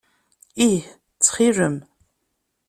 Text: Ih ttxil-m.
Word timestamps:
Ih 0.67 0.79
ttxil-m. 1.09 1.75